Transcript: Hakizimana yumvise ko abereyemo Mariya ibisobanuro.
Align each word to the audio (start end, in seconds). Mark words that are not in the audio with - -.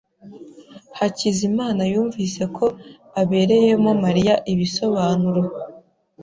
Hakizimana 0.97 1.81
yumvise 1.93 2.43
ko 2.57 2.65
abereyemo 3.21 3.91
Mariya 4.03 4.35
ibisobanuro. 4.53 5.41